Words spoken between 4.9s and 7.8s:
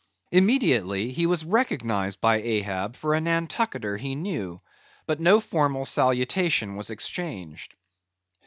But no formal salutation was exchanged.